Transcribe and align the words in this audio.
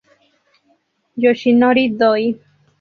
Yoshinori 1.23 1.85
Doi 1.99 2.23